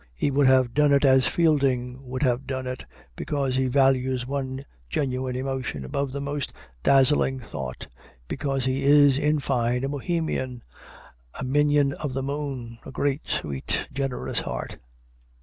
[0.15, 4.65] He would have done it as Fielding would have done it, because he values one
[4.89, 7.85] genuine emotion above the most dazzling thought;
[8.27, 10.63] because he is, in fine, a Bohemian,
[11.39, 14.79] "a minion of the moon," a great, sweet, generous heart.